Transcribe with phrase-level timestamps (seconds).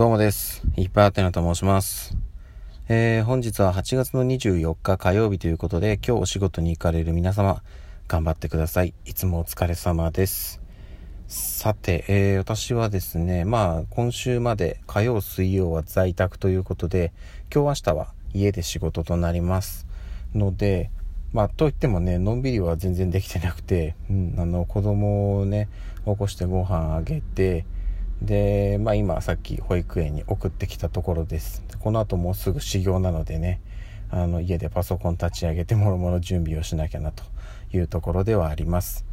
[0.00, 0.62] どうもです。
[0.78, 2.16] いっぱいあてなと申します。
[2.88, 7.62] えー、本日は8月の24日火曜日ということで、今日お仕事に行かれる皆様、
[8.08, 8.94] 頑張ってください。
[9.04, 10.62] いつもお疲れ様です。
[11.28, 17.12] さて、えー、私はですね、まあ、今週まで火曜、水曜は在宅ということで、
[17.54, 19.86] 今日明日は家で仕事となります。
[20.34, 20.90] ので、
[21.34, 25.68] まあ、といってもね、のんびりは全然できてなくて、うん、あの、子供をね、
[26.06, 27.66] 起こしてご飯あげて、
[28.22, 31.62] で、まあ今さっき保育園に送ってきたところです。
[31.80, 33.60] この後もうすぐ始業なのでね、
[34.10, 37.22] あの家でパソコン立ち上げてもろもろ準備をしなきゃなと
[37.72, 39.04] いうところではあります。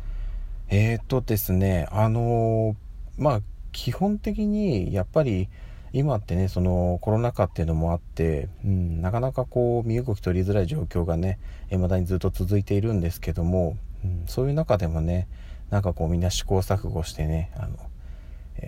[0.70, 2.76] えー、っとですね、あの
[3.18, 5.50] まあ基本的にやっぱり
[5.94, 11.40] 今ってね、そのコロナ禍っていうのもあって、うん、なかなかこう身動き取りづらい状況がね、
[11.70, 15.28] 未だにずっと続いているんですけども、うん、そういう中でもね、
[15.70, 17.78] なんかこうみんな試行錯誤してね、あの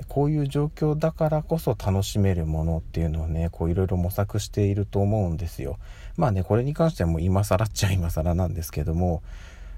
[0.08, 5.78] こういう状況だからこそ楽しめるものっていうのをね、こういろいろ模索していると思うんですよ。
[6.18, 9.22] まあね、これに関してはもう今更っちゃ今更なんですけども、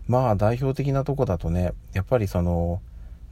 [0.07, 2.81] まあ代表的なとこだとね、やっぱりその、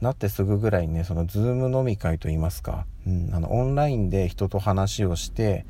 [0.00, 5.66] なってすぐぐらいにね、そのズーム飲み会といいますか、うん、あの、オンラインで人と話をして、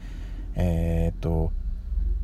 [0.54, 1.50] えー、っと、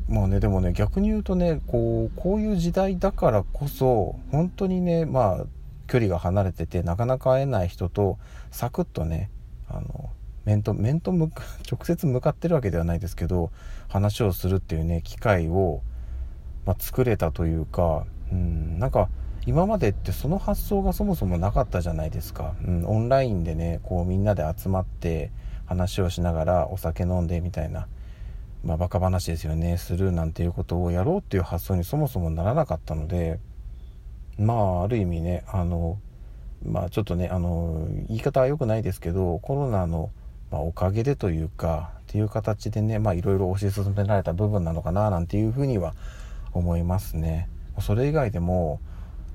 [0.07, 5.45] まあね、でもね、逆に言うとね、こう、こういう時代だからこそ、本当にね、まあ、
[5.87, 8.17] 距離が離れててなかなか会えない人と
[8.51, 9.29] サクッとね
[9.67, 10.09] あの
[10.45, 11.31] 面と面と向
[11.69, 13.51] 直接向かってるわけではないですけど
[13.87, 15.81] 話をするっていうね機会を、
[16.65, 19.09] まあ、作れたというか、うん、なんか
[19.45, 25.31] 今までってその発想がそもそもなかったじゃないですか、うん、オンラインでねこうみんなで集まって
[25.65, 27.87] 話をしながらお酒飲んでみたいな、
[28.63, 33.39] まあ、バカ話ですよねするなんていうことをやろうっていう発想にそもそもならなかったので
[34.39, 35.99] まあある意味ねあの
[36.65, 40.11] まあちょっとねあの言い方は良くないですけどコロナの、
[40.51, 45.93] まあ、おかげでというかっていう形でねまあいろいろ推し進められた部分なのかななんていうふうには
[46.53, 47.49] 思いますね。
[47.81, 48.79] それ以外でも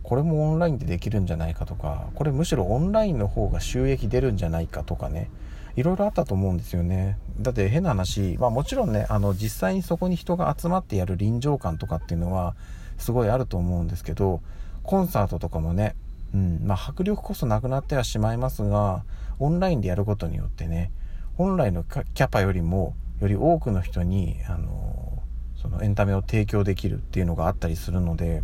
[0.03, 5.31] これもオンラインでできるんじゃないかとかこれむしろオンラインの方が収益出るんじゃないかとかね
[5.77, 12.57] いろいろあったと思うんですよねだって変な話まあもちろんねあの実際にそこに人が集まってやる臨場感とかっていうのは
[12.99, 14.43] すごいあると思うんですけど
[14.83, 15.95] コンサートとかもね、
[16.35, 19.05] うん、まあ迫力こそなくなってはしまいますが、
[19.39, 20.91] オンラインでやることによってね、
[21.37, 25.23] 本来のキャパよりも、より多くの人に、あの、
[25.57, 28.43] そのエンタメを提供できるっていうのがあったりするので、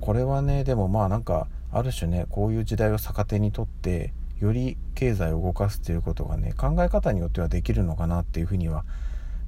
[0.00, 8.84] これはね、でもまあなんか、ある種ね、こういう時代を逆手にとって、より経済を動かすっていうことがね、考え方によってはできるのかなっていうふうには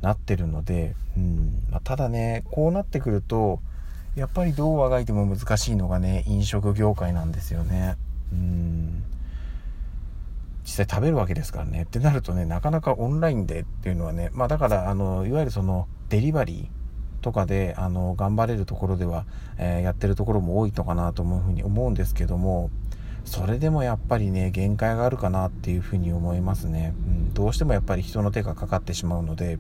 [0.01, 3.61] なってるので、うんまあ、ただね、こうなってくると、
[4.19, 7.97] やっぱりどうあがいても難しいのがね、飲食業界なんですよね。
[8.33, 9.05] うん。
[10.65, 11.85] 実際食べるわけですからね。
[11.85, 19.25] ってなるとね、なかなかオンラインでっていうのはね、まあだから、あの、いわゆるその、デリバリーとかで、あの、頑張れるところでは、
[19.57, 22.71] えー、やってるところも多いのかなと思うふうに思うんですけども、
[23.25, 26.93] それでもやっぱりね、限界があるかなっていうふうに思いますね。
[27.07, 29.59] うん、どうしてもやっぱり人の手がかかってしまうので、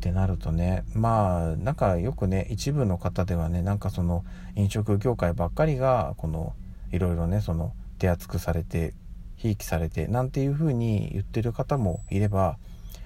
[0.00, 4.24] ってなるとねまあなんかよくね一部の方ではねなんかその
[4.56, 6.54] 飲食業界ばっかりがこの
[6.90, 8.94] いろいろねその手厚くされて
[9.36, 12.56] ひいきされてなんていう風に言ってる方もいれば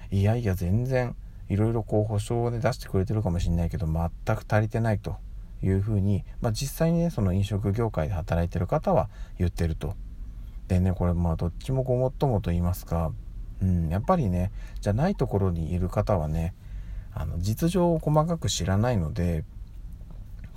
[0.09, 1.17] いやいや全然
[1.49, 5.17] いろいろこう保証をね出してくれてるかもしれないけど全く足りてないと
[5.61, 9.95] いうふうに、まあ、実際にねその飲食業界で働いてる方は言ってると。
[10.69, 13.11] でねこれまあどっちもごもっともと言いますか、
[13.61, 14.51] うん、やっぱりね
[14.81, 16.55] じゃないところにいる方はね
[17.15, 19.45] あの実情を細かく知らないので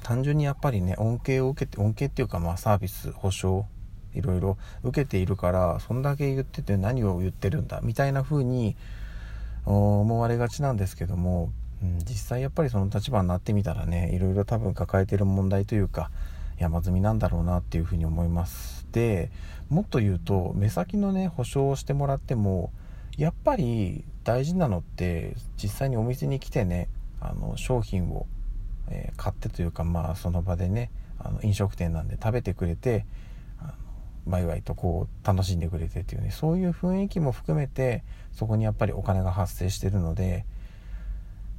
[0.02, 3.64] 単純にやっぱりね恩恵を受けて恩恵っていうかまあサービス保証
[4.14, 8.76] いろいろ受けているからそんだけ言ってて何を言ってるんだみたいな風に
[9.66, 11.52] 思われがちなんですけども、
[11.82, 16.10] うん、実際やっぱりその立場になってみたらねいろいろ多分抱えてる問題というか
[16.58, 18.86] 山積みなんだろうなっていうふうに思います。
[18.90, 19.30] で
[19.68, 22.72] もっと言うと目先のね保証をしてもらっても
[23.18, 26.88] やっぱり大事なのって実際にお店に来てね
[27.20, 28.26] あの商品を、
[28.88, 33.06] え、買ってというかまあその場でねあの飲食店なんで食べてくれて
[33.58, 33.74] あ
[34.26, 40.46] のワイワイとこう楽しんでくれてっていうねそういう雰囲気も含めてそこにやっぱりお金が発生してるので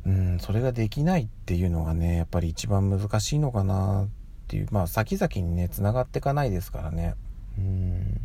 [0.05, 4.07] うんそれができないっていうのがねやっぱり一番難しいのかなっ
[4.47, 7.15] ていうまあ先々にねつながっていかないですからね。
[7.57, 8.21] うん。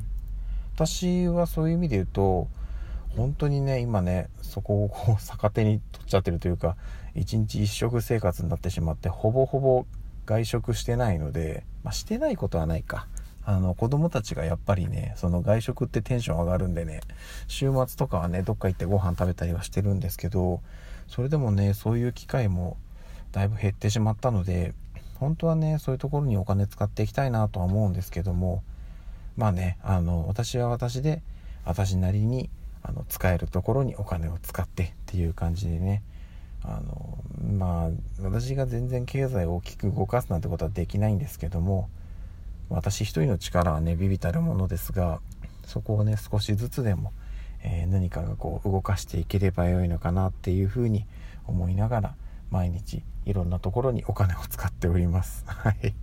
[0.77, 2.49] 私はそういう意味で言うと
[3.17, 6.77] 本当にね今ねそこをこう逆手に取っちゃってるというか
[7.15, 9.87] 一日一食生活になってしまってほぼほぼ
[10.27, 13.07] 外食してないので、まあ、してないことはないか。
[13.47, 17.03] あの子供たちがやっぱりねその外食ってテンション上がるんでね
[17.47, 20.63] 週末とかはねどっか行ってご飯食べたりはしてるんですけど
[21.09, 22.79] それでもねそういう機会も
[23.33, 24.73] だいぶ減ってしまったので
[25.17, 28.63] 本当はねそういうところにお金使っていきたいなとは思うんですけども
[29.37, 31.23] まあねあの私は私で
[31.67, 32.49] 私なりに
[32.85, 36.03] あの使えるところにお金を使ってっていう感じでね。
[36.67, 37.19] あの
[37.59, 37.91] まあ
[38.23, 41.91] 私が全然経済を大きく動かすなんてことはできないんですけども
[42.71, 45.21] 私一人の力はねビビたるものですが
[45.67, 47.13] そこをね少しずつでも、
[47.63, 51.07] えー、何かがこう動かしていければよいのかなっていうふうに
[51.47, 52.15] 思いながら
[52.51, 55.45] 毎日いろんなところにお金を使っております。
[55.47, 55.95] はい。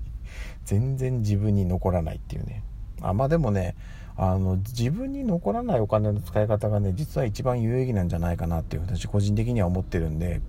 [0.65, 2.63] 全然自分に残らないっていうね。
[3.01, 3.75] あまあでもね
[4.23, 10.41] あの自分に残らないお金の使い方がね実は一番有意義なんじゃないかなっていう私個人的には思ってるんで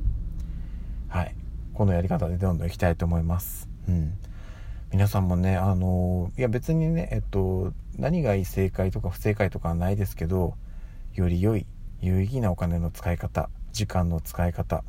[1.08, 1.34] はい。
[1.72, 3.70] このやり方でどんどんいきたいと思います。
[3.88, 4.12] うん。
[4.90, 10.54] 皆さんもねあのいや別にねえっと何が正解とか不正解とかはないですけど
[11.14, 11.64] より良い
[12.02, 14.84] 有意義なお金の使い方時間の使い方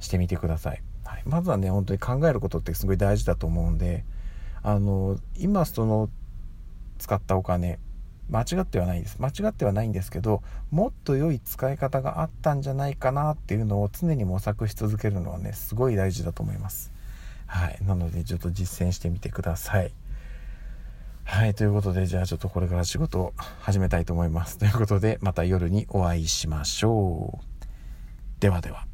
[0.00, 4.06] してみてください、はい、まずはね本当に考えることってすごい大事だと思うんで
[4.62, 6.08] あの今その
[6.96, 7.78] 使ったお金
[8.30, 16.96] 間違ってはないです間違ってはないんですけどもっと良い使い方があったんじゃないかなっていうのを常に模索し続けるのはねすごい大事だと思います
[17.46, 17.78] はい。
[17.82, 19.92] なので、ちょっと実践してみてください。
[21.24, 21.54] はい。
[21.54, 24.58] ということで、じゃあちょっとこれから仕事を始めたいと思います。
[24.58, 27.44] ということで、また夜にお会いしましょう。
[28.40, 28.86] ではでは。